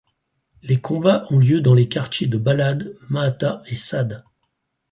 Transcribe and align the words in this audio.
Les 0.63 0.81
combats 0.81 1.27
ont 1.29 1.37
lieu 1.37 1.61
dans 1.61 1.75
les 1.75 1.87
quartiers 1.87 2.25
de 2.25 2.39
Balad, 2.39 2.95
Mahatta 3.11 3.61
et 3.67 3.75
Sad. 3.75 4.23